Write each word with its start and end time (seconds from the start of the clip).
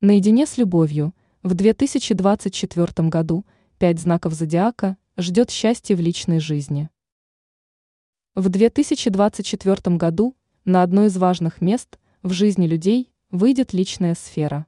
Наедине 0.00 0.46
с 0.46 0.56
любовью 0.58 1.12
в 1.42 1.54
2024 1.54 3.08
году 3.08 3.44
пять 3.78 3.98
знаков 3.98 4.32
зодиака 4.32 4.96
ждет 5.16 5.50
счастье 5.50 5.96
в 5.96 6.00
личной 6.00 6.38
жизни. 6.38 6.88
В 8.36 8.48
2024 8.48 9.96
году 9.96 10.36
на 10.64 10.84
одно 10.84 11.06
из 11.06 11.16
важных 11.16 11.60
мест 11.60 11.98
в 12.22 12.30
жизни 12.30 12.68
людей 12.68 13.10
выйдет 13.32 13.72
личная 13.72 14.14
сфера. 14.14 14.66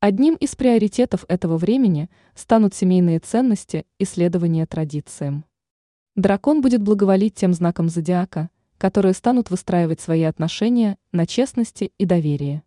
Одним 0.00 0.36
из 0.36 0.56
приоритетов 0.56 1.26
этого 1.28 1.58
времени 1.58 2.08
станут 2.34 2.74
семейные 2.74 3.18
ценности 3.18 3.84
и 3.98 4.06
следование 4.06 4.64
традициям. 4.64 5.44
Дракон 6.14 6.62
будет 6.62 6.80
благоволить 6.80 7.34
тем 7.34 7.52
знакам 7.52 7.90
зодиака, 7.90 8.48
которые 8.78 9.12
станут 9.12 9.50
выстраивать 9.50 10.00
свои 10.00 10.22
отношения 10.22 10.96
на 11.12 11.26
честности 11.26 11.92
и 11.98 12.06
доверии. 12.06 12.62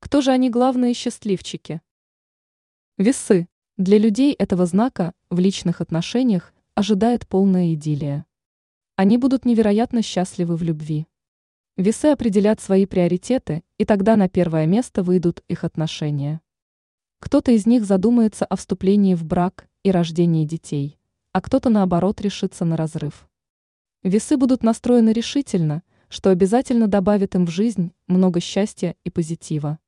Кто 0.00 0.20
же 0.20 0.30
они 0.30 0.48
главные 0.48 0.94
счастливчики? 0.94 1.82
Весы. 2.98 3.48
Для 3.76 3.98
людей 3.98 4.32
этого 4.32 4.64
знака 4.64 5.12
в 5.28 5.38
личных 5.40 5.80
отношениях 5.80 6.54
ожидает 6.74 7.26
полная 7.26 7.74
идиллия. 7.74 8.24
Они 8.94 9.18
будут 9.18 9.44
невероятно 9.44 10.02
счастливы 10.02 10.56
в 10.56 10.62
любви. 10.62 11.06
Весы 11.76 12.06
определят 12.06 12.60
свои 12.60 12.86
приоритеты, 12.86 13.64
и 13.76 13.84
тогда 13.84 14.16
на 14.16 14.28
первое 14.28 14.66
место 14.66 15.02
выйдут 15.02 15.42
их 15.48 15.64
отношения. 15.64 16.40
Кто-то 17.18 17.50
из 17.50 17.66
них 17.66 17.84
задумается 17.84 18.44
о 18.44 18.54
вступлении 18.56 19.14
в 19.14 19.24
брак 19.24 19.68
и 19.82 19.90
рождении 19.90 20.44
детей, 20.44 20.98
а 21.32 21.40
кто-то 21.40 21.70
наоборот 21.70 22.20
решится 22.20 22.64
на 22.64 22.76
разрыв. 22.76 23.28
Весы 24.04 24.36
будут 24.36 24.62
настроены 24.62 25.10
решительно, 25.10 25.82
что 26.08 26.30
обязательно 26.30 26.86
добавит 26.86 27.34
им 27.34 27.46
в 27.46 27.50
жизнь 27.50 27.92
много 28.06 28.40
счастья 28.40 28.94
и 29.02 29.10
позитива. 29.10 29.80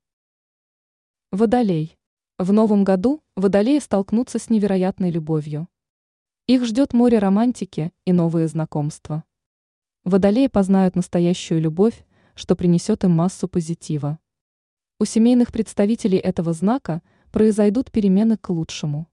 Водолей. 1.33 1.97
В 2.39 2.53
новом 2.53 2.83
году 2.83 3.23
водолеи 3.37 3.79
столкнутся 3.79 4.41
с 4.41 4.51
невероятной 4.51 5.13
любовью. 5.13 5.69
Их 6.49 6.65
ждет 6.65 6.93
море 6.93 7.21
романтики 7.21 7.93
и 8.05 8.13
новые 8.13 8.49
знакомства. 8.49 9.23
Водолеи 10.03 10.49
познают 10.49 10.97
настоящую 10.97 11.61
любовь, 11.61 12.05
что 12.35 12.57
принесет 12.57 13.05
им 13.05 13.13
массу 13.13 13.47
позитива. 13.47 14.19
У 14.99 15.05
семейных 15.05 15.53
представителей 15.53 16.19
этого 16.19 16.53
знака 16.53 17.01
произойдут 17.31 17.93
перемены 17.93 18.37
к 18.37 18.51
лучшему. 18.51 19.07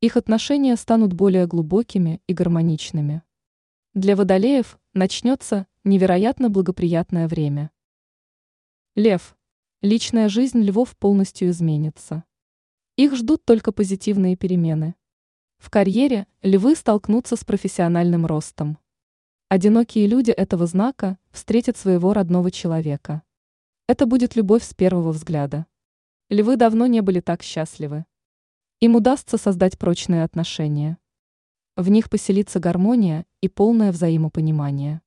Их 0.00 0.16
отношения 0.16 0.74
станут 0.74 1.12
более 1.12 1.46
глубокими 1.46 2.20
и 2.26 2.34
гармоничными. 2.34 3.22
Для 3.94 4.16
водолеев 4.16 4.80
начнется 4.94 5.68
невероятно 5.84 6.50
благоприятное 6.50 7.28
время. 7.28 7.70
Лев. 8.96 9.35
Личная 9.88 10.28
жизнь 10.28 10.62
львов 10.62 10.96
полностью 10.96 11.48
изменится. 11.50 12.24
Их 12.96 13.14
ждут 13.14 13.44
только 13.44 13.70
позитивные 13.70 14.34
перемены. 14.34 14.96
В 15.58 15.70
карьере 15.70 16.26
львы 16.42 16.74
столкнутся 16.74 17.36
с 17.36 17.44
профессиональным 17.44 18.26
ростом. 18.26 18.78
Одинокие 19.48 20.08
люди 20.08 20.32
этого 20.32 20.66
знака 20.66 21.20
встретят 21.30 21.76
своего 21.76 22.12
родного 22.14 22.50
человека. 22.50 23.22
Это 23.86 24.06
будет 24.06 24.34
любовь 24.34 24.64
с 24.64 24.74
первого 24.74 25.12
взгляда. 25.12 25.66
Львы 26.30 26.56
давно 26.56 26.88
не 26.88 27.00
были 27.00 27.20
так 27.20 27.44
счастливы. 27.44 28.06
Им 28.80 28.96
удастся 28.96 29.38
создать 29.38 29.78
прочные 29.78 30.24
отношения. 30.24 30.98
В 31.76 31.90
них 31.90 32.10
поселится 32.10 32.58
гармония 32.58 33.24
и 33.40 33.48
полное 33.48 33.92
взаимопонимание. 33.92 35.00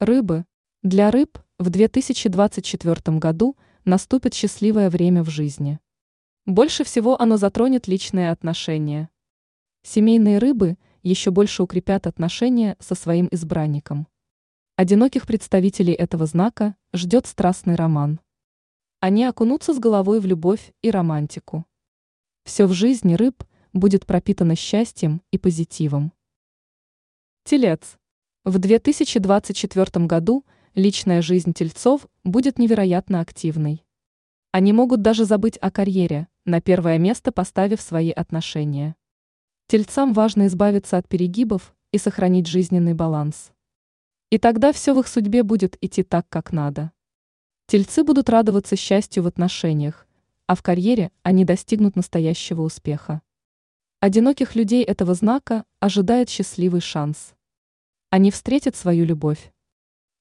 Рыбы. 0.00 0.44
Для 0.82 1.10
рыб 1.10 1.38
в 1.58 1.70
2024 1.70 3.18
году 3.18 3.56
наступит 3.84 4.32
счастливое 4.32 4.90
время 4.90 5.24
в 5.24 5.28
жизни. 5.28 5.80
Больше 6.46 6.84
всего 6.84 7.20
оно 7.20 7.36
затронет 7.36 7.88
личные 7.88 8.30
отношения. 8.30 9.10
Семейные 9.82 10.38
рыбы 10.38 10.78
еще 11.02 11.32
больше 11.32 11.64
укрепят 11.64 12.06
отношения 12.06 12.76
со 12.78 12.94
своим 12.94 13.28
избранником. 13.32 14.06
Одиноких 14.76 15.26
представителей 15.26 15.94
этого 15.94 16.26
знака 16.26 16.76
ждет 16.92 17.26
страстный 17.26 17.74
роман. 17.74 18.20
Они 19.00 19.24
окунутся 19.24 19.74
с 19.74 19.80
головой 19.80 20.20
в 20.20 20.26
любовь 20.26 20.72
и 20.80 20.92
романтику. 20.92 21.66
Все 22.44 22.66
в 22.66 22.72
жизни 22.72 23.14
рыб 23.14 23.42
будет 23.72 24.06
пропитано 24.06 24.54
счастьем 24.54 25.22
и 25.32 25.38
позитивом. 25.38 26.12
Телец. 27.42 27.98
В 28.44 28.58
2024 28.58 30.06
году– 30.06 30.44
личная 30.78 31.22
жизнь 31.22 31.52
тельцов 31.52 32.06
будет 32.22 32.56
невероятно 32.58 33.20
активной. 33.20 33.84
Они 34.52 34.72
могут 34.72 35.02
даже 35.02 35.24
забыть 35.24 35.56
о 35.56 35.72
карьере, 35.72 36.28
на 36.44 36.60
первое 36.60 36.98
место 36.98 37.32
поставив 37.32 37.80
свои 37.80 38.12
отношения. 38.12 38.94
Тельцам 39.66 40.12
важно 40.12 40.46
избавиться 40.46 40.96
от 40.96 41.08
перегибов 41.08 41.74
и 41.90 41.98
сохранить 41.98 42.46
жизненный 42.46 42.94
баланс. 42.94 43.50
И 44.30 44.38
тогда 44.38 44.72
все 44.72 44.94
в 44.94 45.00
их 45.00 45.08
судьбе 45.08 45.42
будет 45.42 45.76
идти 45.80 46.04
так, 46.04 46.28
как 46.28 46.52
надо. 46.52 46.92
Тельцы 47.66 48.04
будут 48.04 48.30
радоваться 48.30 48.76
счастью 48.76 49.24
в 49.24 49.26
отношениях, 49.26 50.06
а 50.46 50.54
в 50.54 50.62
карьере 50.62 51.10
они 51.24 51.44
достигнут 51.44 51.96
настоящего 51.96 52.62
успеха. 52.62 53.20
Одиноких 53.98 54.54
людей 54.54 54.84
этого 54.84 55.14
знака 55.14 55.64
ожидает 55.80 56.30
счастливый 56.30 56.80
шанс. 56.80 57.34
Они 58.10 58.30
встретят 58.30 58.76
свою 58.76 59.04
любовь. 59.04 59.52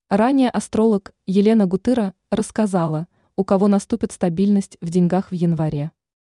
Ранее 0.09 0.50
астролог 0.50 1.12
Елена 1.25 1.66
Гутыра 1.66 2.13
рассказала, 2.31 3.07
у 3.35 3.44
кого 3.44 3.68
наступит 3.68 4.13
стабильность 4.13 4.78
в 4.79 4.90
деньгах 4.90 5.31
в 5.31 5.34
январе. 5.34 5.91